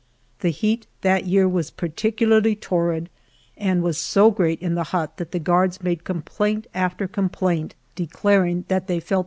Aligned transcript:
The 0.39 0.49
heat 0.49 0.87
that 1.01 1.27
year 1.27 1.47
was 1.47 1.69
particularly 1.69 2.55
torrid, 2.55 3.07
and 3.55 3.83
was 3.83 3.99
so 3.99 4.31
great 4.31 4.59
in 4.59 4.73
the 4.73 4.85
hut 4.85 5.17
that 5.17 5.31
the 5.31 5.37
guards 5.37 5.83
made 5.83 6.05
complaint 6.05 6.65
after 6.73 7.07
com 7.07 7.29
plaint, 7.29 7.75
declaring 7.95 8.65
that 8.67 8.87
they 8.87 8.95
felt 8.95 8.95
their 8.95 8.95
heads 8.95 9.09
burst 9.09 9.17
^h'UA. 9.17 9.19